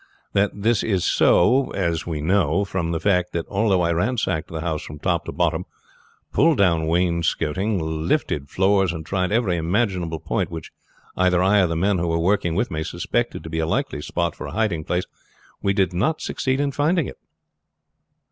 [0.33, 1.71] That this is so
[2.07, 5.65] we know, from the fact that although I ransacked the house from top to bottom,
[6.33, 10.71] pulled down wainscoting, lifted floors, and tried every imaginable point which
[11.15, 14.01] either I or the men who were working with me suspected to be a likely
[14.01, 15.05] spot for a hiding place,
[15.61, 17.17] we did not succeed in finding it.